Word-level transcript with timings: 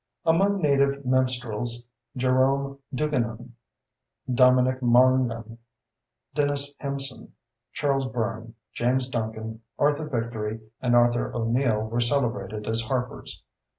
Among 0.25 0.63
native 0.63 1.05
minstrels, 1.05 1.87
Jerome 2.17 2.79
Duigenan, 2.91 3.51
Dominic 4.33 4.81
Mongan, 4.81 5.59
Denis 6.33 6.73
Hempson, 6.79 7.33
Charles 7.71 8.07
Byrne, 8.07 8.55
James 8.73 9.07
Duncan, 9.09 9.61
Arthur 9.77 10.05
Victory, 10.09 10.59
and 10.81 10.95
Arthur 10.95 11.31
O'Neill 11.35 11.83
were 11.87 12.01
celebrated 12.01 12.65
as 12.65 12.81
harpers. 12.81 13.43